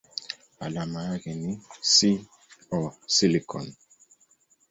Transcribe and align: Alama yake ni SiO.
Alama 0.59 1.03
yake 1.03 1.33
ni 1.35 1.61
SiO. 1.81 3.65